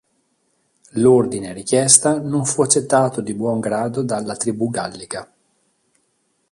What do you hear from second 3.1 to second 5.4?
di buon grado dalla tribù gallica.